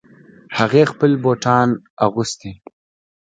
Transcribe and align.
هغې 0.57 0.83
خپلې 0.91 1.15
بوټان 1.23 1.69
اغوستې 2.05 2.51